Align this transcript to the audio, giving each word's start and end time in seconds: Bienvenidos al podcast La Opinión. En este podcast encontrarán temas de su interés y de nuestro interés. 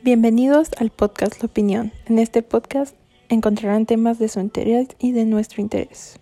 Bienvenidos 0.00 0.70
al 0.78 0.90
podcast 0.90 1.42
La 1.42 1.46
Opinión. 1.46 1.90
En 2.06 2.20
este 2.20 2.42
podcast 2.42 2.94
encontrarán 3.28 3.84
temas 3.84 4.20
de 4.20 4.28
su 4.28 4.38
interés 4.38 4.86
y 5.00 5.10
de 5.10 5.24
nuestro 5.24 5.60
interés. 5.60 6.20